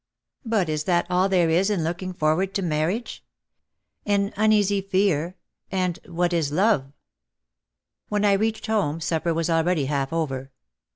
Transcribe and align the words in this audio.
But 0.43 0.67
is 0.67 0.85
that 0.85 1.05
all 1.11 1.29
there 1.29 1.47
is 1.51 1.69
in 1.69 1.83
looking 1.83 2.11
forward 2.11 2.55
to 2.55 2.63
marriage? 2.63 3.23
An 4.03 4.33
uneasy 4.35 4.81
fear— 4.81 5.35
and 5.71 5.99
what 6.07 6.33
is 6.33 6.51
love! 6.51 6.91
When 8.09 8.25
I 8.25 8.33
reached 8.33 8.65
home 8.65 8.99
supper 8.99 9.31
was 9.31 9.47
already 9.47 9.85
half 9.85 10.11
over. 10.11 10.49